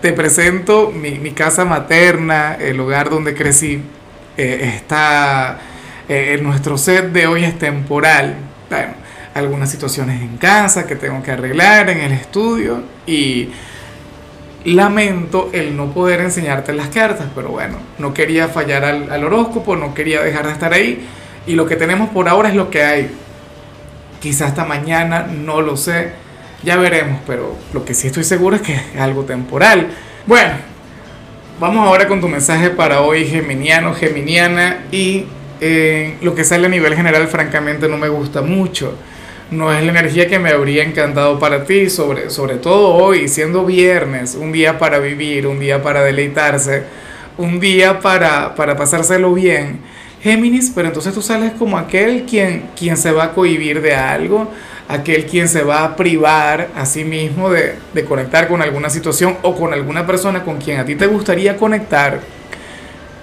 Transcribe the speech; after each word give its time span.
te 0.00 0.12
presento 0.12 0.90
mi, 0.90 1.30
casa 1.32 1.64
materna, 1.64 2.54
el 2.54 2.76
lugar 2.76 3.10
donde 3.10 3.34
crecí. 3.34 3.82
Eh, 4.36 4.72
está 4.76 5.58
eh, 6.08 6.38
nuestro 6.40 6.78
set 6.78 7.12
de 7.12 7.26
hoy 7.26 7.44
es 7.44 7.58
temporal. 7.58 8.36
Bueno, 8.70 8.92
algunas 9.34 9.70
situaciones 9.70 10.20
en 10.22 10.36
casa 10.36 10.86
que 10.86 10.94
tengo 10.96 11.22
que 11.22 11.32
arreglar 11.32 11.90
en 11.90 11.98
el 11.98 12.12
estudio 12.12 12.82
y 13.06 13.50
lamento 14.64 15.50
el 15.52 15.76
no 15.76 15.92
poder 15.92 16.20
enseñarte 16.20 16.72
las 16.72 16.88
cartas, 16.88 17.26
pero 17.34 17.48
bueno, 17.50 17.78
no 17.98 18.12
quería 18.12 18.48
fallar 18.48 18.84
al, 18.84 19.10
al 19.10 19.24
horóscopo, 19.24 19.76
no 19.76 19.94
quería 19.94 20.22
dejar 20.22 20.46
de 20.46 20.52
estar 20.52 20.72
ahí 20.72 21.06
y 21.46 21.54
lo 21.54 21.66
que 21.66 21.76
tenemos 21.76 22.10
por 22.10 22.28
ahora 22.28 22.48
es 22.48 22.54
lo 22.54 22.70
que 22.70 22.82
hay. 22.82 23.10
Quizás 24.20 24.48
hasta 24.48 24.64
mañana, 24.64 25.26
no 25.28 25.60
lo 25.60 25.76
sé 25.76 26.27
ya 26.62 26.76
veremos, 26.76 27.20
pero 27.26 27.56
lo 27.72 27.84
que 27.84 27.94
sí 27.94 28.08
estoy 28.08 28.24
seguro 28.24 28.56
es 28.56 28.62
que 28.62 28.74
es 28.74 29.00
algo 29.00 29.24
temporal. 29.24 29.88
Bueno, 30.26 30.52
vamos 31.60 31.86
ahora 31.86 32.08
con 32.08 32.20
tu 32.20 32.28
mensaje 32.28 32.70
para 32.70 33.02
hoy, 33.02 33.26
Geminiano, 33.26 33.94
Geminiana, 33.94 34.84
y 34.90 35.26
eh, 35.60 36.16
lo 36.20 36.34
que 36.34 36.44
sale 36.44 36.66
a 36.66 36.68
nivel 36.68 36.94
general, 36.94 37.28
francamente, 37.28 37.88
no 37.88 37.96
me 37.96 38.08
gusta 38.08 38.42
mucho. 38.42 38.94
No 39.50 39.72
es 39.72 39.82
la 39.82 39.90
energía 39.90 40.28
que 40.28 40.38
me 40.38 40.50
habría 40.50 40.82
encantado 40.82 41.38
para 41.38 41.64
ti, 41.64 41.88
sobre, 41.88 42.28
sobre 42.28 42.56
todo 42.56 42.94
hoy, 42.94 43.28
siendo 43.28 43.64
viernes, 43.64 44.34
un 44.34 44.52
día 44.52 44.78
para 44.78 44.98
vivir, 44.98 45.46
un 45.46 45.58
día 45.58 45.82
para 45.82 46.02
deleitarse, 46.02 46.82
un 47.38 47.58
día 47.58 48.00
para, 48.00 48.54
para 48.54 48.76
pasárselo 48.76 49.32
bien. 49.32 49.80
Géminis, 50.22 50.72
pero 50.74 50.88
entonces 50.88 51.14
tú 51.14 51.22
sales 51.22 51.52
como 51.58 51.78
aquel 51.78 52.24
quien, 52.24 52.70
quien 52.76 52.96
se 52.96 53.12
va 53.12 53.24
a 53.24 53.32
cohibir 53.32 53.80
de 53.80 53.94
algo, 53.94 54.52
aquel 54.88 55.26
quien 55.26 55.48
se 55.48 55.62
va 55.62 55.84
a 55.84 55.96
privar 55.96 56.68
a 56.74 56.86
sí 56.86 57.04
mismo 57.04 57.50
de, 57.50 57.76
conectar 58.08 58.48
con 58.48 58.62
alguna 58.62 58.88
situación 58.88 59.36
o 59.42 59.54
con 59.54 59.74
alguna 59.74 60.06
persona 60.06 60.42
con 60.42 60.56
quien 60.56 60.80
a 60.80 60.84
ti 60.84 60.94
te 60.94 61.06
gustaría 61.06 61.56
conectar. 61.56 62.20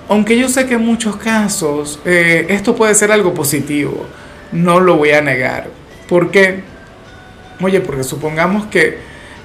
Aunque 0.07 0.37
yo 0.37 0.47
sé 0.47 0.67
que 0.67 0.75
en 0.75 0.85
muchos 0.85 1.17
casos 1.17 1.99
eh, 2.05 2.45
esto 2.49 2.75
puede 2.75 2.93
ser 2.93 3.11
algo 3.11 3.33
positivo, 3.33 4.05
no 4.51 4.79
lo 4.79 4.97
voy 4.97 5.11
a 5.11 5.21
negar. 5.21 5.67
¿Por 6.07 6.29
qué? 6.29 6.61
Oye, 7.59 7.81
porque 7.81 8.03
supongamos 8.03 8.67
que, 8.67 8.99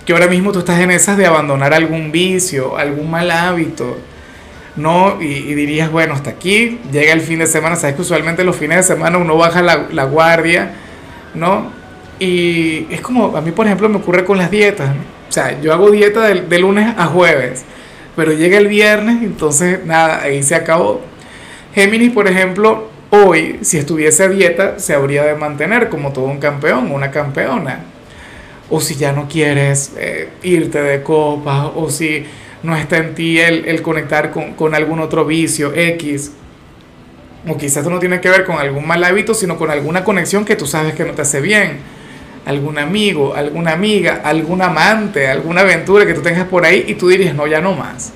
que 0.04 0.12
ahora 0.12 0.26
mismo 0.26 0.52
tú 0.52 0.58
estás 0.58 0.78
en 0.80 0.90
esas 0.90 1.16
de 1.16 1.24
abandonar 1.24 1.72
algún 1.72 2.12
vicio, 2.12 2.76
algún 2.76 3.10
mal 3.10 3.30
hábito, 3.30 3.96
¿no? 4.76 5.22
Y, 5.22 5.54
dirías, 5.54 5.90
bueno, 5.90 6.12
hasta 6.12 6.30
aquí, 6.30 6.80
llega 6.92 7.14
el 7.14 7.22
fin 7.22 7.38
de 7.38 7.46
semana, 7.46 7.76
sabes 7.76 7.96
que 7.96 8.02
usualmente 8.02 8.44
los 8.44 8.56
fines 8.56 8.76
de 8.76 8.82
semana 8.82 9.16
uno 9.16 9.38
baja 9.38 9.62
la, 9.62 9.86
la 9.90 10.04
guardia, 10.04 10.72
¿no? 11.34 11.79
Y 12.20 12.86
es 12.90 13.00
como, 13.00 13.34
a 13.34 13.40
mí 13.40 13.50
por 13.50 13.64
ejemplo 13.66 13.88
me 13.88 13.96
ocurre 13.96 14.24
con 14.24 14.36
las 14.36 14.50
dietas. 14.50 14.90
O 15.28 15.32
sea, 15.32 15.58
yo 15.60 15.72
hago 15.72 15.90
dieta 15.90 16.28
de, 16.28 16.58
lunes 16.58 16.94
a 16.96 17.06
jueves, 17.06 17.64
pero 18.14 18.32
llega 18.32 18.58
el 18.58 18.68
viernes, 18.68 19.22
entonces 19.22 19.84
nada, 19.86 20.22
ahí 20.22 20.42
se 20.42 20.54
acabó. 20.54 21.00
Géminis, 21.74 22.12
por 22.12 22.28
ejemplo, 22.28 22.90
hoy, 23.08 23.58
si 23.62 23.78
estuviese 23.78 24.24
a 24.24 24.28
dieta, 24.28 24.78
se 24.78 24.92
habría 24.92 25.24
de 25.24 25.34
mantener 25.34 25.88
como 25.88 26.12
todo 26.12 26.26
un 26.26 26.38
campeón, 26.38 26.92
una 26.92 27.10
campeona. 27.10 27.84
O 28.68 28.80
si 28.80 28.96
ya 28.96 29.12
no 29.12 29.26
quieres 29.26 29.94
eh, 29.96 30.28
irte 30.42 30.82
de 30.82 31.02
copa, 31.02 31.68
o 31.68 31.88
si 31.88 32.24
no 32.62 32.76
está 32.76 32.98
en 32.98 33.14
ti 33.14 33.38
el, 33.40 33.80
conectar 33.80 34.30
con, 34.30 34.52
con, 34.52 34.74
algún 34.74 35.00
otro 35.00 35.24
vicio 35.24 35.72
X. 35.74 36.32
O 37.48 37.56
quizás 37.56 37.78
esto 37.78 37.88
no 37.88 37.98
tiene 37.98 38.20
que 38.20 38.28
ver 38.28 38.44
con 38.44 38.58
algún 38.58 38.86
mal 38.86 39.02
hábito, 39.04 39.32
sino 39.32 39.56
con 39.56 39.70
alguna 39.70 40.04
conexión 40.04 40.44
que 40.44 40.54
tú 40.54 40.66
sabes 40.66 40.92
que 40.94 41.04
no 41.04 41.12
te 41.12 41.22
hace 41.22 41.40
bien 41.40 41.99
algún 42.50 42.78
amigo, 42.78 43.34
alguna 43.34 43.72
amiga, 43.72 44.22
algún 44.24 44.60
amante, 44.60 45.28
alguna 45.28 45.60
aventura 45.60 46.04
que 46.04 46.14
tú 46.14 46.20
tengas 46.20 46.46
por 46.46 46.64
ahí 46.64 46.84
y 46.88 46.94
tú 46.94 47.08
dirías, 47.08 47.34
no, 47.34 47.46
ya 47.46 47.60
no 47.60 47.74
más. 47.74 48.12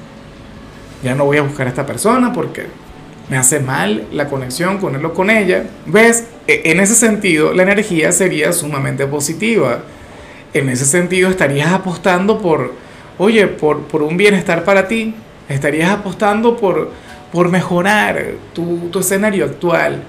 Ya 1.03 1.15
no 1.15 1.25
voy 1.25 1.39
a 1.39 1.43
buscar 1.43 1.67
a 1.67 1.71
esta 1.71 1.87
persona 1.87 2.33
porque 2.33 2.67
me 3.29 3.37
hace 3.37 3.61
mal 3.61 4.07
la 4.13 4.29
conexión 4.29 4.79
con 4.79 4.97
él 4.97 5.05
o 5.05 5.15
con 5.15 5.31
ella. 5.31 5.65
¿Ves? 5.87 6.27
E, 6.49 6.63
en 6.65 6.81
ese 6.81 6.95
sentido, 6.97 7.53
la 7.55 7.63
energía 7.63 8.11
sería 8.11 8.53
sumamente 8.53 9.07
positiva. 9.07 9.83
En 10.53 10.69
ese 10.69 10.85
sentido, 10.85 11.31
estarías 11.31 11.73
apostando 11.73 12.41
por, 12.41 12.75
oye, 13.19 13.47
por, 13.47 13.83
por 13.83 14.03
un 14.03 14.17
bienestar 14.17 14.65
para 14.65 14.89
ti. 14.89 15.15
Estarías 15.49 15.91
apostando 15.91 16.57
por, 16.57 16.91
por 17.33 17.51
mejorar 17.51 18.33
tu, 18.53 18.89
tu 18.91 18.99
escenario 18.99 19.45
actual. 19.45 20.03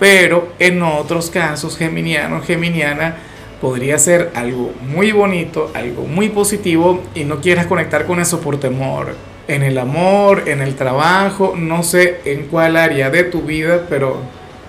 Pero 0.00 0.54
en 0.58 0.82
otros 0.82 1.30
casos, 1.30 1.76
geminiano, 1.76 2.40
geminiana, 2.40 3.16
podría 3.60 3.98
ser 3.98 4.30
algo 4.34 4.72
muy 4.80 5.12
bonito, 5.12 5.70
algo 5.74 6.04
muy 6.04 6.30
positivo 6.30 7.02
y 7.14 7.24
no 7.24 7.40
quieras 7.40 7.66
conectar 7.66 8.06
con 8.06 8.20
eso 8.20 8.40
por 8.40 8.58
temor. 8.58 9.14
En 9.48 9.62
el 9.62 9.78
amor, 9.78 10.44
en 10.46 10.62
el 10.62 10.76
trabajo, 10.76 11.54
no 11.56 11.82
sé 11.82 12.20
en 12.24 12.46
cuál 12.46 12.76
área 12.76 13.10
de 13.10 13.24
tu 13.24 13.42
vida, 13.42 13.86
pero 13.88 14.16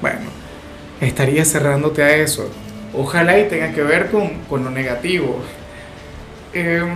bueno, 0.01 0.19
estarías 0.99 1.49
cerrándote 1.49 2.03
a 2.03 2.15
eso. 2.15 2.49
Ojalá 2.93 3.39
y 3.39 3.47
tenga 3.47 3.71
que 3.71 3.83
ver 3.83 4.09
con, 4.09 4.63
lo 4.63 4.69
negativo. 4.69 5.39
Em, 6.53 6.89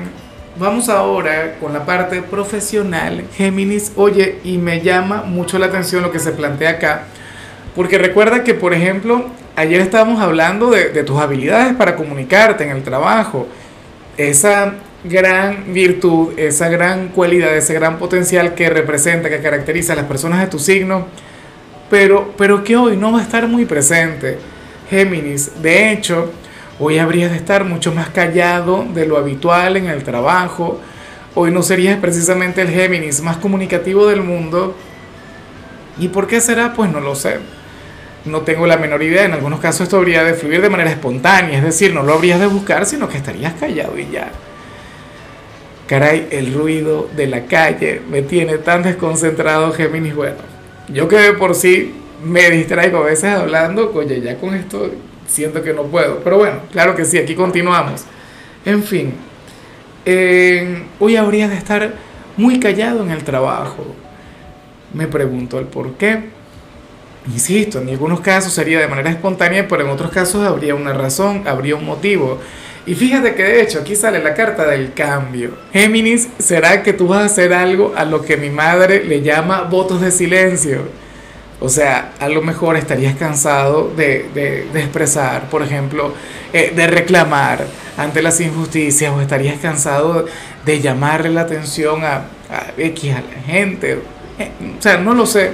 vamos 0.58 0.90
ahora 0.90 1.56
con 1.62 1.72
la 1.72 1.86
parte 1.86 2.22
profesional. 2.22 3.24
Géminis, 3.36 3.94
oye, 3.96 4.40
y 4.44 4.58
me 4.58 4.82
llama 4.82 5.24
mucho 5.24 5.58
la 5.60 5.68
atención 5.68 6.02
lo 6.02 6.12
que 6.12 6.20
se 6.20 6.32
plantea 6.32 6.72
acá, 6.72 7.04
porque 7.76 7.98
recuerda 7.98 8.44
que, 8.44 8.54
por 8.54 8.74
ejemplo, 8.74 9.26
ayer 9.56 9.82
estábamos 9.82 10.22
hablando 10.22 10.70
de, 10.70 11.04
tus 11.04 11.20
habilidades 11.20 11.74
para 11.76 11.96
comunicarte 11.96 12.64
en 12.64 12.72
el 12.72 12.84
trabajo. 12.84 13.48
Esa 14.18 14.76
gran 15.04 15.74
virtud, 15.74 16.38
esa 16.38 16.70
gran 16.70 17.10
cualidad, 17.10 17.56
ese 17.56 17.74
gran 17.74 17.98
potencial 17.98 18.54
que 18.56 18.70
representa, 18.70 19.30
que 19.30 19.40
caracteriza 19.40 19.94
a 19.94 19.96
las 19.98 20.06
personas 20.06 20.42
de 20.42 20.48
tu 20.48 20.60
signo, 20.60 21.08
pero, 21.90 22.34
pero 22.38 22.64
que 22.64 22.76
hoy 22.76 22.98
no 22.98 23.12
va 23.12 23.20
a 23.20 23.24
estar 23.24 23.48
muy 23.48 23.66
presente. 23.66 24.40
Géminis, 24.90 25.62
de 25.62 25.92
hecho, 25.92 26.32
hoy 26.80 27.00
habrías 27.00 27.32
de 27.32 27.38
estar 27.38 27.64
mucho 27.64 27.94
más 27.94 28.10
callado 28.10 28.86
de 28.94 29.06
lo 29.06 29.18
habitual 29.18 29.78
en 29.78 29.88
el 29.88 30.04
trabajo. 30.04 30.80
Hoy 31.34 31.52
no 31.52 31.64
serías 31.64 31.98
precisamente 32.00 32.62
el 32.62 32.70
Géminis 32.70 33.22
más 33.22 33.38
comunicativo 33.38 34.08
del 34.08 34.22
mundo. 34.22 34.76
¿Y 35.98 36.08
por 36.10 36.28
qué 36.28 36.42
será? 36.42 36.74
Pues 36.74 36.92
no 36.92 37.00
lo 37.00 37.16
sé 37.16 37.40
no 38.26 38.42
tengo 38.42 38.66
la 38.68 38.78
menor 38.78 39.04
idea. 39.04 39.26
En 39.26 39.34
algunos 39.34 39.60
casos 39.60 39.82
esto 39.82 39.98
habría 39.98 40.24
de 40.24 40.34
fluir 40.34 40.62
de 40.62 40.70
manera 40.70 40.90
espontánea, 40.90 41.58
es 41.58 41.64
decir, 41.64 41.94
no 41.94 42.04
lo 42.04 42.14
habrías 42.14 42.40
de 42.40 42.48
buscar, 42.48 42.86
sino 42.86 43.08
que 43.08 43.18
estarías 43.18 43.54
callado 43.54 43.98
y 43.98 44.08
ya. 44.12 44.32
Caray, 45.88 46.28
el 46.32 46.54
ruido 46.54 47.08
de 47.16 47.28
la 47.28 47.46
calle 47.46 48.02
me 48.10 48.24
tiene 48.24 48.58
tan 48.58 48.82
desconcentrado, 48.82 49.72
Géminis. 49.72 50.16
Bueno, 50.16 50.38
yo 50.90 51.08
que 51.08 51.18
de 51.18 51.34
por 51.34 51.54
sí 51.54 51.94
me 52.24 52.50
distraigo 52.50 52.98
a 52.98 53.06
veces 53.06 53.36
hablando, 53.36 53.92
oye, 53.94 54.20
ya 54.20 54.38
con 54.38 54.56
esto 54.56 54.92
siento 55.28 55.62
que 55.62 55.74
no 55.74 55.84
puedo. 55.84 56.20
Pero 56.24 56.40
bueno, 56.40 56.62
claro 56.72 56.96
que 56.96 57.06
sí, 57.06 57.20
aquí 57.20 57.36
continuamos. 57.36 58.04
En 58.66 58.82
fin, 58.82 59.14
hoy 61.00 61.16
habría 61.16 61.48
de 61.48 61.56
estar 61.56 61.94
muy 62.36 62.60
callado 62.60 63.04
en 63.04 63.12
el 63.12 63.24
trabajo. 63.24 63.86
Me 64.94 65.06
pregunto 65.08 65.60
el 65.60 65.66
por 65.66 65.94
qué 65.94 66.35
Insisto, 67.32 67.80
en 67.80 67.90
algunos 67.90 68.20
casos 68.22 68.54
sería 68.54 68.80
de 68.80 68.88
manera 68.88 69.10
espontánea, 69.10 69.68
pero 69.68 69.84
en 69.84 69.90
otros 69.90 70.12
casos 70.12 70.46
habría 70.46 70.76
una 70.76 70.94
razón, 70.94 71.48
habría 71.48 71.76
un 71.76 71.86
motivo. 71.86 72.40
Y 72.86 72.94
fíjate 72.94 73.34
que 73.34 73.44
de 73.44 73.62
hecho 73.62 73.80
aquí 73.80 73.96
sale 73.96 74.24
la 74.24 74.36
carta 74.36 74.66
del 74.68 74.94
cambio. 74.94 75.58
Géminis, 75.74 76.28
¿será 76.38 76.84
que 76.84 76.94
tú 76.94 77.08
vas 77.08 77.24
a 77.24 77.26
hacer 77.26 77.52
algo 77.52 77.94
a 77.96 78.06
lo 78.06 78.22
que 78.22 78.38
mi 78.38 78.52
madre 78.52 79.04
le 79.04 79.22
llama 79.22 79.64
votos 79.64 80.02
de 80.02 80.12
silencio? 80.12 80.84
O 81.60 81.70
sea, 81.70 82.14
a 82.20 82.30
lo 82.30 82.44
mejor 82.44 82.78
estarías 82.78 83.16
cansado 83.16 83.92
de, 83.96 84.30
de, 84.36 84.80
expresar, 84.80 85.50
por 85.50 85.64
ejemplo, 85.64 86.14
eh, 86.54 86.74
de 86.76 86.86
reclamar 86.86 87.66
ante 87.98 88.22
las 88.22 88.40
injusticias 88.40 89.12
o 89.12 89.20
estarías 89.20 89.60
cansado 89.60 90.26
de 90.64 90.80
llamarle 90.80 91.32
la 91.32 91.42
atención 91.42 92.04
a, 92.04 92.26
a 92.52 92.68
X 92.78 93.16
a 93.16 93.22
la 93.22 93.42
gente. 93.48 94.00
Eh, 94.38 94.52
o 94.78 94.82
sea, 94.82 94.98
no 94.98 95.16
lo 95.16 95.26
sé 95.26 95.54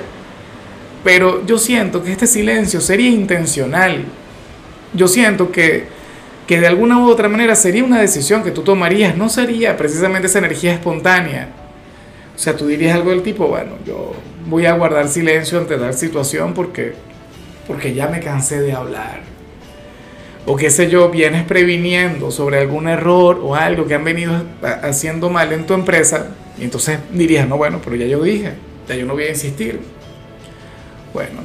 pero 1.03 1.45
yo 1.45 1.57
siento 1.57 2.03
que 2.03 2.11
este 2.11 2.27
silencio 2.27 2.81
sería 2.81 3.09
intencional. 3.09 4.05
Yo 4.93 5.07
siento 5.07 5.51
que, 5.51 5.85
que 6.47 6.59
de 6.59 6.67
alguna 6.67 6.99
u 6.99 7.09
otra 7.09 7.29
manera 7.29 7.55
sería 7.55 7.83
una 7.83 7.99
decisión 7.99 8.43
que 8.43 8.51
tú 8.51 8.61
tomarías, 8.61 9.15
no 9.15 9.29
sería 9.29 9.77
precisamente 9.77 10.27
esa 10.27 10.39
energía 10.39 10.73
espontánea. 10.73 11.49
O 12.35 12.39
sea, 12.39 12.55
tú 12.55 12.67
dirías 12.67 12.95
algo 12.95 13.11
del 13.11 13.23
tipo, 13.23 13.47
bueno, 13.47 13.73
yo 13.85 14.13
voy 14.47 14.65
a 14.65 14.73
guardar 14.73 15.07
silencio 15.07 15.59
ante 15.59 15.77
tal 15.77 15.93
situación 15.93 16.53
porque, 16.53 16.93
porque 17.67 17.93
ya 17.93 18.07
me 18.07 18.19
cansé 18.19 18.61
de 18.61 18.73
hablar. 18.73 19.21
O 20.45 20.55
qué 20.55 20.71
sé 20.71 20.89
yo, 20.89 21.09
vienes 21.09 21.45
previniendo 21.45 22.31
sobre 22.31 22.59
algún 22.59 22.87
error 22.87 23.39
o 23.43 23.55
algo 23.55 23.85
que 23.85 23.93
han 23.93 24.03
venido 24.03 24.33
haciendo 24.81 25.29
mal 25.29 25.53
en 25.53 25.65
tu 25.65 25.73
empresa. 25.73 26.27
Y 26.59 26.63
entonces 26.63 26.99
dirías, 27.11 27.47
no, 27.47 27.57
bueno, 27.57 27.79
pero 27.83 27.95
ya 27.95 28.07
yo 28.07 28.23
dije, 28.23 28.53
ya 28.87 28.95
yo 28.95 29.05
no 29.05 29.13
voy 29.13 29.25
a 29.25 29.29
insistir. 29.29 29.79
Bueno, 31.13 31.41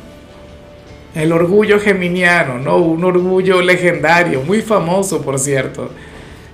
el 1.15 1.33
orgullo 1.33 1.81
geminiano, 1.81 2.59
¿no? 2.59 2.77
Un 2.77 3.05
orgullo 3.05 3.63
legendario, 3.63 4.43
muy 4.43 4.63
famoso, 4.63 5.23
por 5.23 5.39
cierto. 5.39 5.91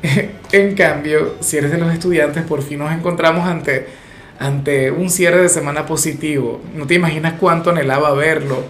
en 0.53 0.75
cambio, 0.75 1.37
si 1.41 1.57
eres 1.57 1.71
de 1.71 1.79
los 1.79 1.93
estudiantes, 1.93 2.43
por 2.45 2.63
fin 2.63 2.79
nos 2.79 2.93
encontramos 2.93 3.47
ante 3.47 4.03
ante 4.43 4.91
un 4.91 5.09
cierre 5.09 5.43
de 5.43 5.49
semana 5.49 5.87
positivo. 5.87 6.61
No 6.75 6.87
te 6.87 6.95
imaginas 6.95 7.35
cuánto 7.39 7.71
anhelaba 7.71 8.13
verlo. 8.13 8.65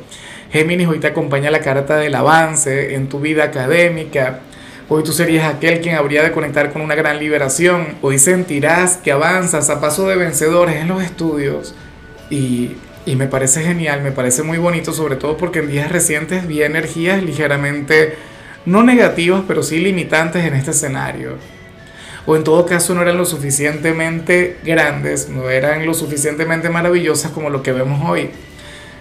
Géminis 0.51 0.87
hoy 0.87 0.99
te 0.99 1.07
acompaña 1.07 1.51
la 1.51 1.61
carta 1.61 1.97
del 1.97 2.15
avance 2.15 2.95
en 2.95 3.09
tu 3.09 3.21
vida 3.21 3.45
académica. 3.45 4.41
Hoy 4.89 5.03
tú 5.03 5.13
serías 5.13 5.47
aquel 5.47 5.81
quien 5.81 5.95
habría 5.95 6.23
de 6.23 6.33
conectar 6.33 6.73
con 6.73 6.83
una 6.83 6.95
gran 6.95 7.19
liberación. 7.19 7.97
Hoy 8.03 8.19
sentirás 8.19 8.99
que 8.99 9.13
avanzas 9.13 9.71
a 9.71 9.81
paso 9.81 10.07
de 10.07 10.17
vencedores 10.17 10.77
en 10.77 10.89
los 10.89 11.03
estudios. 11.03 11.75
Y, 12.29 12.77
y 13.05 13.17
me 13.17 13.27
parece 13.27 13.63
genial, 13.63 14.03
me 14.03 14.13
parece 14.13 14.43
muy 14.43 14.59
bonito, 14.59 14.93
sobre 14.93 15.17
todo 15.17 15.37
porque 15.37 15.61
en 15.61 15.69
días 15.69 15.91
recientes 15.91 16.47
vi 16.47 16.63
energías 16.63 17.23
ligeramente, 17.23 18.15
no 18.67 18.83
negativas, 18.83 19.43
pero 19.47 19.63
sí 19.63 19.79
limitantes 19.79 20.45
en 20.45 20.55
este 20.55 20.71
escenario 20.71 21.37
o 22.27 22.37
en 22.37 22.45
todo 22.45 22.67
caso 22.67 22.95
no 22.95 23.03
eran 23.03 23.19
lo 23.19 23.25
suficientemente 23.25 24.59
grandes, 24.65 25.29
no 25.29 25.51
eran 25.51 25.85
lo 25.87 25.95
suficientemente 25.95 26.69
maravillosas 26.69 27.33
como 27.33 27.51
lo 27.51 27.63
que 27.63 27.73
vemos 27.73 28.09
hoy. 28.09 28.31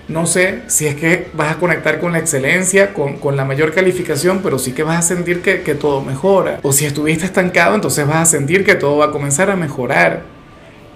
No 0.08 0.26
sé 0.26 0.64
si 0.68 0.88
es 0.88 0.96
que 0.96 1.28
vas 1.34 1.56
a 1.56 1.60
conectar 1.60 2.00
con 2.00 2.12
la 2.12 2.20
excelencia, 2.20 2.94
con, 2.94 3.18
con 3.18 3.38
la 3.38 3.46
mayor 3.46 3.74
calificación, 3.74 4.42
pero 4.44 4.60
sí 4.60 4.74
que 4.74 4.84
vas 4.84 5.00
a 5.00 5.02
sentir 5.08 5.42
que, 5.42 5.62
que 5.62 5.76
todo 5.76 6.02
mejora. 6.02 6.60
O 6.64 6.74
si 6.74 6.86
estuviste 6.86 7.26
estancado, 7.26 7.76
entonces 7.76 8.06
vas 8.08 8.18
a 8.18 8.26
sentir 8.26 8.66
que 8.66 8.76
todo 8.76 8.98
va 8.98 9.06
a 9.06 9.12
comenzar 9.12 9.50
a 9.52 9.56
mejorar. 9.56 10.24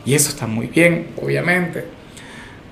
Y 0.05 0.15
eso 0.15 0.29
está 0.29 0.47
muy 0.47 0.67
bien, 0.67 1.07
obviamente. 1.21 1.94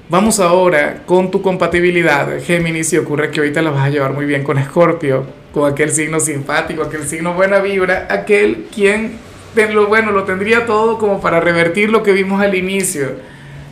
Vamos 0.09 0.39
ahora 0.39 1.03
con 1.05 1.31
tu 1.31 1.41
compatibilidad, 1.41 2.41
Géminis, 2.43 2.91
y 2.93 2.97
ocurre 2.97 3.31
que 3.31 3.39
ahorita 3.39 3.61
la 3.61 3.71
vas 3.71 3.85
a 3.85 3.89
llevar 3.89 4.13
muy 4.13 4.25
bien 4.25 4.43
con 4.43 4.57
Escorpio, 4.57 5.25
con 5.53 5.71
aquel 5.71 5.91
signo 5.91 6.19
simpático, 6.19 6.83
aquel 6.83 7.07
signo 7.07 7.33
buena 7.33 7.59
vibra, 7.59 8.07
aquel 8.09 8.67
quien 8.73 9.17
lo 9.55 9.87
bueno, 9.87 10.11
lo 10.11 10.23
tendría 10.23 10.65
todo 10.65 10.97
como 10.97 11.21
para 11.21 11.39
revertir 11.39 11.89
lo 11.89 12.03
que 12.03 12.11
vimos 12.11 12.41
al 12.41 12.55
inicio. 12.55 13.11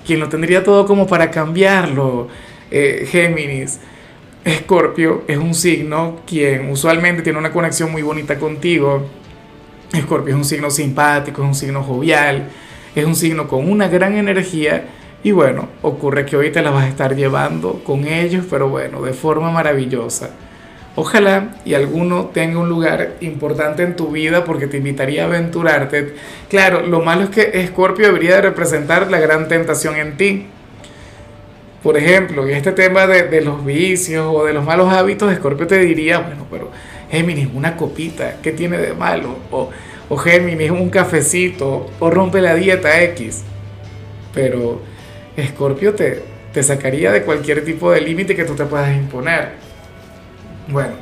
Quien 0.05 0.19
lo 0.19 0.29
tendría 0.29 0.63
todo 0.63 0.85
como 0.85 1.07
para 1.07 1.31
cambiarlo. 1.31 2.27
Eh, 2.69 3.07
Géminis. 3.09 3.79
Escorpio 4.43 5.23
es 5.27 5.37
un 5.37 5.53
signo 5.53 6.21
quien 6.25 6.69
usualmente 6.71 7.21
tiene 7.21 7.37
una 7.37 7.51
conexión 7.51 7.91
muy 7.91 8.01
bonita 8.01 8.39
contigo. 8.39 9.07
Escorpio 9.93 10.33
es 10.33 10.37
un 10.37 10.45
signo 10.45 10.71
simpático, 10.71 11.43
es 11.43 11.47
un 11.47 11.55
signo 11.55 11.83
jovial, 11.83 12.49
es 12.95 13.05
un 13.05 13.15
signo 13.15 13.47
con 13.47 13.69
una 13.69 13.87
gran 13.87 14.15
energía. 14.15 14.85
Y 15.23 15.31
bueno, 15.31 15.69
ocurre 15.83 16.25
que 16.25 16.35
hoy 16.35 16.51
te 16.51 16.63
la 16.63 16.71
vas 16.71 16.85
a 16.85 16.87
estar 16.87 17.15
llevando 17.15 17.83
con 17.83 18.07
ellos, 18.07 18.45
pero 18.49 18.69
bueno, 18.69 19.01
de 19.01 19.13
forma 19.13 19.51
maravillosa. 19.51 20.31
Ojalá 20.95 21.55
y 21.63 21.75
alguno 21.75 22.31
tenga 22.33 22.59
un 22.59 22.67
lugar 22.67 23.15
importante 23.21 23.83
en 23.83 23.95
tu 23.95 24.11
vida 24.11 24.43
porque 24.43 24.67
te 24.67 24.77
invitaría 24.77 25.23
a 25.23 25.27
aventurarte. 25.27 26.15
Claro, 26.49 26.81
lo 26.81 27.01
malo 27.01 27.23
es 27.23 27.29
que 27.29 27.51
Escorpio 27.61 28.07
debería 28.07 28.35
de 28.35 28.41
representar 28.41 29.09
la 29.11 29.19
gran 29.19 29.47
tentación 29.47 29.95
en 29.95 30.17
ti. 30.17 30.47
Por 31.83 31.97
ejemplo, 31.97 32.47
en 32.47 32.55
este 32.55 32.73
tema 32.73 33.07
de, 33.07 33.41
los 33.41 33.63
vicios 33.63 34.27
o 34.29 34.43
de 34.43 34.53
los 34.53 34.65
malos 34.65 34.91
hábitos, 34.91 35.31
Escorpio 35.31 35.65
te 35.65 35.79
diría, 35.79 36.19
bueno, 36.19 36.45
pero 36.51 36.71
Géminis, 37.09 37.47
una 37.53 37.77
copita, 37.77 38.37
¿qué 38.41 38.51
tiene 38.51 38.77
de 38.77 38.93
malo? 38.93 39.37
O, 39.49 39.69
o 40.09 40.17
Géminis, 40.17 40.71
un 40.71 40.89
cafecito, 40.89 41.89
o 41.99 42.09
rompe 42.09 42.41
la 42.41 42.53
dieta 42.53 43.01
X. 43.01 43.43
Pero 44.33 44.81
Escorpio 45.41 45.93
te, 45.93 46.21
te 46.53 46.63
sacaría 46.63 47.11
de 47.11 47.23
cualquier 47.23 47.63
tipo 47.65 47.91
de 47.91 48.01
límite 48.01 48.35
que 48.35 48.43
tú 48.43 48.55
te 48.55 48.65
puedas 48.65 48.95
imponer. 48.95 49.49
Bueno, 50.67 50.93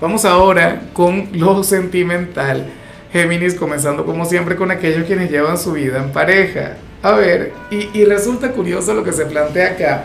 vamos 0.00 0.24
ahora 0.24 0.82
con 0.92 1.28
lo 1.32 1.62
sentimental. 1.62 2.66
Géminis, 3.12 3.54
comenzando 3.54 4.06
como 4.06 4.24
siempre 4.24 4.56
con 4.56 4.70
aquellos 4.70 5.04
quienes 5.04 5.30
llevan 5.30 5.58
su 5.58 5.72
vida 5.72 5.98
en 5.98 6.12
pareja. 6.12 6.76
A 7.02 7.12
ver, 7.12 7.52
y, 7.70 8.04
resulta 8.04 8.52
curioso 8.52 8.94
lo 8.94 9.02
que 9.02 9.12
se 9.12 9.26
plantea 9.26 9.72
acá, 9.72 10.04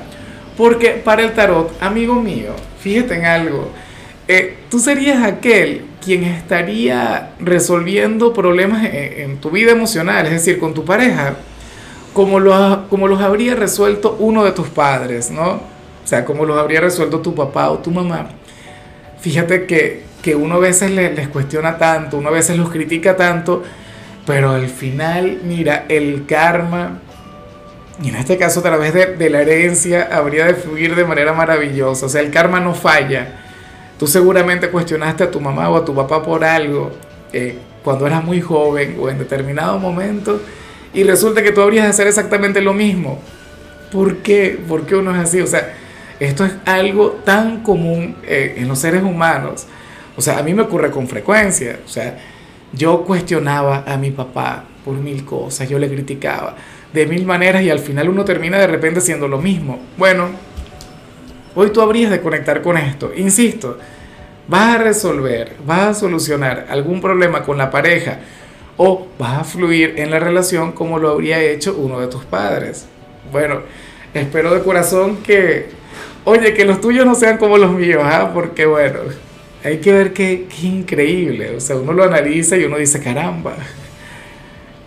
porque 0.57 0.89
para 1.03 1.21
el 1.21 1.33
tarot, 1.33 1.71
amigo 1.79 2.15
mío, 2.15 2.53
fíjate 2.79 3.15
en 3.15 3.25
algo, 3.25 3.71
eh, 4.27 4.55
tú 4.69 4.79
serías 4.79 5.23
aquel 5.23 5.83
quien 6.03 6.23
estaría 6.23 7.33
resolviendo 7.39 8.33
problemas 8.33 8.83
en, 8.91 9.37
tu 9.37 9.51
vida 9.51 9.71
emocional, 9.71 10.25
es 10.25 10.31
decir, 10.31 10.57
con 10.57 10.73
tu 10.73 10.85
pareja, 10.85 11.35
como, 12.17 12.39
lo, 12.39 12.89
como 12.89 13.07
los 13.07 13.21
habría 13.21 13.53
resuelto 13.53 14.17
uno 14.19 14.43
de 14.43 14.51
tus 14.51 14.67
padres, 14.67 15.29
¿no? 15.29 15.51
O 15.51 16.07
sea, 16.07 16.25
como 16.25 16.45
los 16.45 16.57
habría 16.57 16.81
resuelto 16.81 17.19
tu 17.19 17.35
papá 17.35 17.69
o 17.69 17.77
tu 17.77 17.91
mamá 17.91 18.27
fíjate 19.19 19.65
que, 19.65 20.03
que 20.21 20.35
uno 20.35 20.55
a 20.55 20.59
veces 20.59 20.91
les, 20.91 21.27
cuestiona 21.27 21.77
tanto, 21.77 22.17
uno 22.17 22.29
a 22.29 22.31
veces 22.31 22.57
los 22.57 22.69
critica 22.69 23.15
tanto, 23.15 23.63
pero 24.25 24.51
al 24.51 24.67
final, 24.67 25.39
mira, 25.43 25.85
el 25.89 26.25
karma, 26.25 26.99
y 28.01 28.09
en 28.09 28.15
este 28.15 28.37
caso 28.37 28.59
a 28.59 28.63
través 28.63 28.93
de, 28.93 29.29
la 29.29 29.41
herencia, 29.41 30.09
habría 30.11 30.45
de 30.45 30.53
fluir 30.53 30.95
de 30.95 31.03
manera 31.03 31.33
maravillosa. 31.33 32.05
O 32.05 32.09
sea, 32.09 32.21
el 32.21 32.29
karma 32.29 32.59
no 32.59 32.75
falla. 32.75 33.39
Tú 33.97 34.05
seguramente 34.05 34.69
cuestionaste 34.69 35.23
a 35.23 35.31
tu 35.31 35.41
mamá 35.41 35.69
o 35.69 35.77
a 35.77 35.83
tu 35.83 35.95
papá 35.95 36.21
por 36.21 36.45
algo 36.45 36.91
eh, 37.33 37.57
cuando 37.83 38.05
eras 38.05 38.23
muy 38.23 38.39
joven 38.39 38.97
o 39.01 39.09
en 39.09 39.17
determinado 39.17 39.79
momento 39.79 40.39
y 40.97 41.03
resulta 41.03 41.43
que 41.43 41.51
tú 41.51 41.61
habrías 41.61 41.83
de 41.83 41.91
hacer 41.91 42.07
exactamente 42.07 42.59
lo 42.59 42.73
mismo. 42.73 43.19
¿Por 43.91 44.17
qué? 44.17 44.59
¿Por 44.67 44.87
qué 44.87 44.95
uno 44.95 45.11
es 45.11 45.19
así? 45.19 45.39
O 45.41 45.45
sea, 45.45 45.75
esto 46.19 46.43
es 46.43 46.53
algo 46.65 47.21
tan 47.23 47.61
común 47.61 48.15
eh, 48.23 48.55
en 48.57 48.67
los 48.67 48.79
seres 48.79 49.03
humanos. 49.03 49.67
O 50.15 50.21
sea, 50.23 50.39
a 50.39 50.41
mí 50.41 50.55
me 50.55 50.63
ocurre 50.63 50.89
con 50.89 51.07
frecuencia. 51.07 51.81
O 51.85 51.87
sea, 51.87 52.17
yo 52.73 53.03
cuestionaba 53.03 53.83
a 53.85 53.95
mi 53.97 54.09
papá 54.09 54.63
por 54.83 54.95
mil 54.95 55.23
cosas, 55.23 55.69
yo 55.69 55.77
le 55.77 55.87
criticaba 55.87 56.55
de 56.91 57.05
mil 57.05 57.27
maneras 57.27 57.61
y 57.61 57.69
al 57.69 57.79
final 57.79 58.09
uno 58.09 58.25
termina 58.25 58.57
de 58.57 58.65
repente 58.65 58.97
haciendo 58.97 59.27
lo 59.27 59.37
mismo. 59.37 59.79
Bueno, 59.97 60.29
hoy 61.53 61.69
tú 61.69 61.79
habrías 61.79 62.09
de 62.09 62.21
conectar 62.21 62.63
con 62.63 62.75
esto. 62.75 63.11
Insisto, 63.15 63.77
vas 64.47 64.77
a 64.77 64.77
resolver, 64.79 65.57
vas 65.63 65.89
a 65.89 65.93
solucionar 65.93 66.65
algún 66.71 67.01
problema 67.01 67.43
con 67.43 67.59
la 67.59 67.69
pareja 67.69 68.17
o 68.77 69.07
vas 69.19 69.39
a 69.39 69.43
fluir 69.43 69.95
en 69.97 70.11
la 70.11 70.19
relación 70.19 70.71
como 70.71 70.99
lo 70.99 71.09
habría 71.09 71.41
hecho 71.41 71.75
uno 71.77 71.99
de 71.99 72.07
tus 72.07 72.23
padres. 72.25 72.85
Bueno, 73.31 73.61
espero 74.13 74.53
de 74.53 74.61
corazón 74.61 75.17
que 75.17 75.77
Oye, 76.29 76.53
que 76.53 76.65
los 76.65 76.81
tuyos 76.81 77.05
no 77.05 77.15
sean 77.15 77.37
como 77.37 77.57
los 77.57 77.71
míos, 77.71 78.01
¿ah? 78.03 78.31
Porque 78.33 78.65
bueno, 78.65 78.99
hay 79.63 79.77
que 79.77 79.93
ver 79.93 80.11
qué, 80.11 80.45
increíble. 80.61 81.55
O 81.55 81.61
sea, 81.61 81.77
uno 81.77 81.93
lo 81.93 82.03
analiza 82.03 82.57
y 82.57 82.65
uno 82.65 82.75
dice, 82.75 83.01
caramba. 83.01 83.55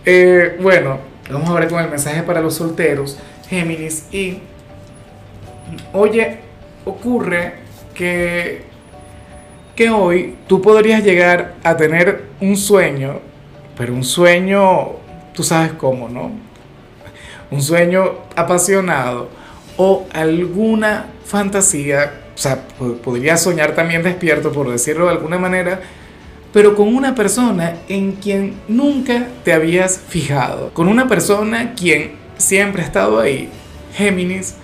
Eh, 0.05 0.55
bueno, 0.61 0.99
vamos 1.31 1.49
a 1.49 1.53
ver 1.55 1.67
con 1.67 1.83
el 1.83 1.89
mensaje 1.89 2.21
para 2.21 2.41
los 2.41 2.53
solteros, 2.53 3.17
Géminis. 3.49 4.05
Y, 4.11 4.37
oye, 5.93 6.41
ocurre 6.85 7.53
que, 7.95 8.61
que 9.75 9.89
hoy 9.89 10.35
tú 10.45 10.61
podrías 10.61 11.03
llegar 11.03 11.55
a 11.63 11.75
tener 11.75 12.25
un 12.39 12.55
sueño, 12.55 13.19
pero 13.81 13.95
un 13.95 14.03
sueño, 14.03 14.89
tú 15.33 15.41
sabes 15.41 15.73
cómo, 15.73 16.07
¿no? 16.07 16.29
Un 17.49 17.63
sueño 17.63 18.11
apasionado 18.35 19.27
o 19.75 20.05
alguna 20.13 21.07
fantasía, 21.25 22.21
o 22.35 22.37
sea, 22.37 22.63
podría 23.03 23.37
soñar 23.37 23.73
también 23.73 24.03
despierto, 24.03 24.51
por 24.51 24.69
decirlo 24.69 25.05
de 25.05 25.13
alguna 25.13 25.39
manera, 25.39 25.81
pero 26.53 26.75
con 26.75 26.93
una 26.93 27.15
persona 27.15 27.73
en 27.89 28.11
quien 28.11 28.53
nunca 28.67 29.29
te 29.43 29.51
habías 29.51 29.97
fijado, 29.97 30.71
con 30.75 30.87
una 30.87 31.07
persona 31.07 31.73
quien 31.73 32.11
siempre 32.37 32.83
ha 32.83 32.85
estado 32.85 33.19
ahí, 33.19 33.49
Géminis, 33.95 34.57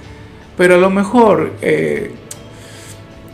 pero 0.56 0.76
a 0.76 0.78
lo 0.78 0.92
mejor 0.92 1.54
eh, 1.64 2.12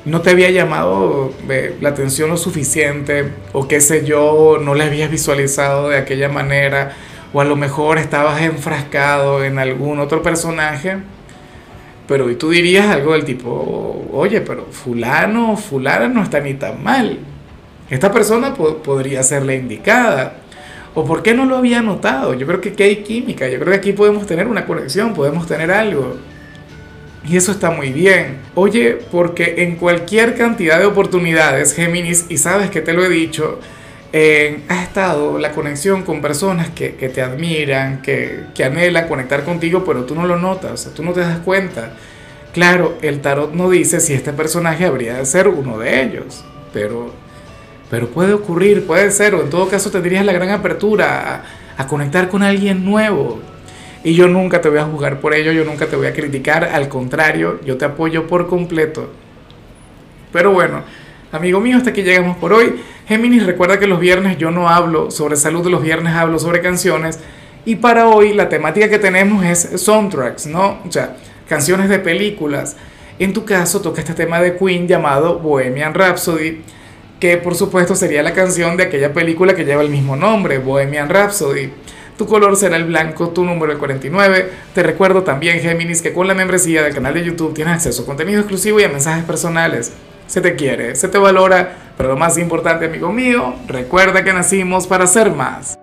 no 0.05 0.21
te 0.21 0.31
había 0.31 0.49
llamado 0.51 1.31
eh, 1.49 1.75
la 1.81 1.89
atención 1.89 2.29
lo 2.29 2.37
suficiente, 2.37 3.31
o 3.53 3.67
qué 3.67 3.81
sé 3.81 4.05
yo, 4.05 4.57
no 4.61 4.75
le 4.75 4.83
habías 4.83 5.09
visualizado 5.09 5.89
de 5.89 5.97
aquella 5.97 6.29
manera, 6.29 6.93
o 7.33 7.41
a 7.41 7.45
lo 7.45 7.55
mejor 7.55 7.97
estabas 7.97 8.41
enfrascado 8.41 9.43
en 9.43 9.59
algún 9.59 9.99
otro 9.99 10.21
personaje 10.21 10.97
pero 12.07 12.29
y 12.29 12.35
tú 12.35 12.49
dirías 12.49 12.87
algo 12.87 13.13
del 13.13 13.23
tipo, 13.23 14.05
oye, 14.11 14.41
pero 14.41 14.65
fulano, 14.71 15.55
fulana 15.55 16.07
no 16.07 16.23
está 16.23 16.39
ni 16.41 16.53
tan 16.53 16.83
mal. 16.83 17.17
Esta 17.89 18.11
persona 18.11 18.53
podría 18.53 19.23
ser 19.23 19.43
la 19.43 19.55
indicada. 19.55 20.37
¿O 20.95 21.05
por 21.05 21.23
qué 21.23 21.33
no 21.33 21.45
lo 21.45 21.57
había 21.57 21.81
notado? 21.81 22.33
Yo 22.33 22.45
creo 22.45 22.61
que 22.61 22.69
aquí 22.69 22.83
hay 22.83 22.95
química, 22.97 23.47
yo 23.47 23.57
creo 23.59 23.71
que 23.71 23.77
aquí 23.77 23.93
podemos 23.93 24.27
tener 24.27 24.47
una 24.47 24.65
conexión, 24.65 25.13
podemos 25.13 25.47
tener 25.47 25.71
algo. 25.71 26.17
Y 27.25 27.37
eso 27.37 27.51
está 27.51 27.71
muy 27.71 27.91
bien. 27.93 28.39
Oye, 28.55 28.99
porque 29.11 29.55
en 29.59 29.77
cualquier 29.77 30.35
cantidad 30.35 30.79
de 30.79 30.85
oportunidades, 30.85 31.73
Géminis, 31.73 32.25
y 32.29 32.37
sabes 32.37 32.69
que 32.69 32.81
te 32.81 32.93
lo 32.93 33.05
he 33.05 33.09
dicho, 33.09 33.59
eh, 34.11 34.59
ha 34.67 34.83
estado 34.83 35.39
la 35.39 35.53
conexión 35.53 36.03
con 36.03 36.21
personas 36.21 36.69
que, 36.69 36.89
te 36.89 37.21
admiran, 37.21 38.01
que, 38.01 38.41
que, 38.53 38.65
anhelan 38.65 39.07
conectar 39.07 39.43
contigo, 39.43 39.83
pero 39.85 40.03
tú 40.03 40.15
no 40.15 40.27
lo 40.27 40.37
notas, 40.37 40.91
tú 40.93 41.03
no 41.03 41.13
te 41.13 41.21
das 41.21 41.39
cuenta. 41.39 41.93
Claro, 42.53 42.97
el 43.01 43.21
tarot 43.21 43.53
no 43.53 43.69
dice 43.69 43.99
si 43.99 44.13
este 44.13 44.33
personaje 44.33 44.85
habría 44.85 45.15
de 45.15 45.25
ser 45.25 45.47
uno 45.47 45.79
de 45.79 46.03
ellos, 46.03 46.43
pero, 46.71 47.11
pero 47.89 48.09
puede 48.09 48.33
ocurrir, 48.33 48.85
puede 48.85 49.09
ser, 49.09 49.33
o 49.33 49.41
en 49.41 49.49
todo 49.49 49.67
caso 49.67 49.89
tendrías 49.89 50.25
la 50.25 50.33
gran 50.33 50.49
apertura 50.49 51.43
a 51.75 51.87
conectar 51.87 52.29
con 52.29 52.43
alguien 52.43 52.85
nuevo. 52.85 53.41
Y 54.03 54.15
yo 54.15 54.27
nunca 54.27 54.59
te 54.59 54.69
voy 54.69 54.79
a 54.79 54.85
juzgar 54.85 55.19
por 55.21 55.33
ello, 55.33 55.51
yo 55.51 55.63
nunca 55.63 55.87
te 55.87 55.95
voy 55.95 56.07
a 56.07 56.13
criticar, 56.13 56.65
al 56.65 56.89
contrario, 56.89 57.59
yo 57.65 57.77
te 57.77 57.85
apoyo 57.85 58.27
por 58.27 58.47
completo. 58.47 59.09
Pero 60.33 60.51
bueno, 60.51 60.81
amigo 61.31 61.61
mío, 61.61 61.77
hasta 61.77 61.91
aquí 61.91 62.01
llegamos 62.01 62.35
por 62.37 62.51
hoy. 62.51 62.81
Géminis, 63.07 63.45
recuerda 63.45 63.79
que 63.79 63.87
los 63.87 63.99
viernes 63.99 64.37
yo 64.37 64.51
no 64.51 64.67
hablo 64.67 65.09
sobre 65.11 65.35
salud, 65.35 65.65
los 65.67 65.81
viernes 65.81 66.13
hablo 66.13 66.37
sobre 66.37 66.61
canciones. 66.61 67.19
Y 67.65 67.77
para 67.77 68.09
hoy 68.09 68.33
la 68.33 68.49
temática 68.49 68.89
que 68.89 68.99
tenemos 68.99 69.45
es 69.45 69.81
soundtracks, 69.81 70.47
¿no? 70.47 70.79
O 70.85 70.91
sea, 70.91 71.15
canciones 71.47 71.87
de 71.87 71.99
películas. 71.99 72.75
En 73.19 73.31
tu 73.31 73.45
caso 73.45 73.79
toca 73.79 74.01
este 74.01 74.13
tema 74.13 74.41
de 74.41 74.57
Queen 74.57 74.87
llamado 74.87 75.39
Bohemian 75.39 75.93
Rhapsody, 75.93 76.61
que 77.19 77.37
por 77.37 77.55
supuesto 77.55 77.95
sería 77.95 78.21
la 78.21 78.33
canción 78.33 78.75
de 78.75 78.83
aquella 78.83 79.13
película 79.13 79.55
que 79.55 79.63
lleva 79.63 79.81
el 79.81 79.89
mismo 79.89 80.15
nombre, 80.17 80.57
Bohemian 80.57 81.07
Rhapsody. 81.07 81.69
Tu 82.17 82.27
color 82.27 82.55
será 82.55 82.77
el 82.77 82.85
blanco, 82.85 83.29
tu 83.29 83.43
número 83.43 83.71
el 83.71 83.77
49. 83.77 84.49
Te 84.73 84.83
recuerdo 84.83 85.23
también, 85.23 85.59
Géminis, 85.59 86.01
que 86.01 86.13
con 86.13 86.27
la 86.27 86.33
membresía 86.33 86.83
del 86.83 86.93
canal 86.93 87.13
de 87.13 87.23
YouTube 87.23 87.53
tienes 87.53 87.75
acceso 87.75 88.03
a 88.03 88.05
contenido 88.05 88.39
exclusivo 88.39 88.79
y 88.79 88.83
a 88.83 88.89
mensajes 88.89 89.23
personales. 89.25 89.93
Se 90.27 90.41
te 90.41 90.55
quiere, 90.55 90.95
se 90.95 91.07
te 91.07 91.17
valora, 91.17 91.93
pero 91.97 92.09
lo 92.09 92.17
más 92.17 92.37
importante, 92.37 92.85
amigo 92.85 93.11
mío, 93.11 93.55
recuerda 93.67 94.23
que 94.23 94.33
nacimos 94.33 94.87
para 94.87 95.07
ser 95.07 95.31
más. 95.31 95.77